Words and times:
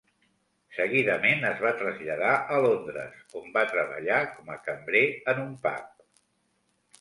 Seguidament 0.75 1.43
es 1.49 1.59
va 1.65 1.73
traslladar 1.81 2.31
a 2.55 2.61
Londres, 2.67 3.19
on 3.41 3.45
va 3.59 3.65
treballar 3.75 4.19
com 4.33 4.51
a 4.55 4.57
cambrer 4.71 5.05
en 5.35 5.45
un 5.45 5.55
pub. 5.69 6.05